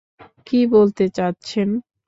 [0.47, 1.69] কি বলতে চাচ্ছেন?